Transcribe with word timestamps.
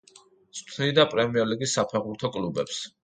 წვრთნიდა 0.59 1.05
პრემიერ-ლიგის 1.11 1.77
საფეხბურთო 1.79 2.33
კლუბებს. 2.39 2.81